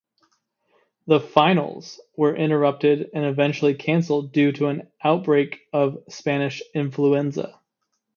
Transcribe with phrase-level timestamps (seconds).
[1.05, 7.59] The Finals were interrupted and eventually cancelled due to an outbreak of Spanish influenza.